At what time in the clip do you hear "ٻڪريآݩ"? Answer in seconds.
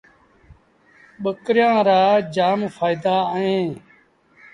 1.23-1.81